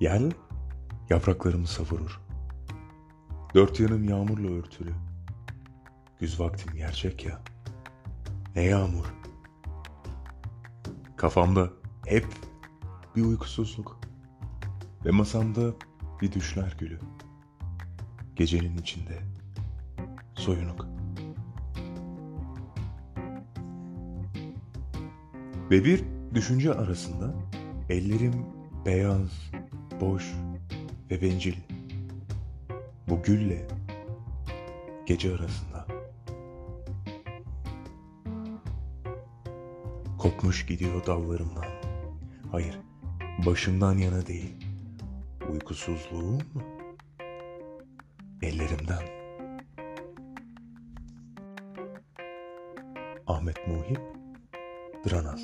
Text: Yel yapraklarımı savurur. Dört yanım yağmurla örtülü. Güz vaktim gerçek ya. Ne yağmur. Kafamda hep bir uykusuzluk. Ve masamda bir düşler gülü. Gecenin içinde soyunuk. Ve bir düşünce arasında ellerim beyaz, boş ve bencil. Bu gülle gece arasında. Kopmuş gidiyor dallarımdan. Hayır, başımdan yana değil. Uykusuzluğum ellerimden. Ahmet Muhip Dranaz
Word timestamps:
Yel 0.00 0.30
yapraklarımı 1.10 1.66
savurur. 1.66 2.20
Dört 3.54 3.80
yanım 3.80 4.04
yağmurla 4.04 4.48
örtülü. 4.50 4.94
Güz 6.20 6.40
vaktim 6.40 6.74
gerçek 6.76 7.24
ya. 7.24 7.42
Ne 8.56 8.62
yağmur. 8.62 9.14
Kafamda 11.16 11.70
hep 12.06 12.26
bir 13.16 13.24
uykusuzluk. 13.24 14.00
Ve 15.04 15.10
masamda 15.10 15.74
bir 16.22 16.32
düşler 16.32 16.76
gülü. 16.78 17.00
Gecenin 18.36 18.76
içinde 18.76 19.18
soyunuk. 20.34 20.86
Ve 25.70 25.84
bir 25.84 26.04
düşünce 26.34 26.74
arasında 26.74 27.34
ellerim 27.88 28.46
beyaz, 28.86 29.50
boş 30.00 30.32
ve 31.10 31.22
bencil. 31.22 31.56
Bu 33.08 33.22
gülle 33.22 33.66
gece 35.06 35.34
arasında. 35.34 35.86
Kopmuş 40.18 40.66
gidiyor 40.66 41.06
dallarımdan. 41.06 41.64
Hayır, 42.52 42.78
başımdan 43.46 43.98
yana 43.98 44.26
değil. 44.26 44.54
Uykusuzluğum 45.52 46.38
ellerimden. 48.42 49.02
Ahmet 53.26 53.68
Muhip 53.68 54.00
Dranaz 55.06 55.40